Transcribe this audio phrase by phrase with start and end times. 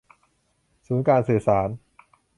[0.87, 1.67] ศูนย์การสื่อสาร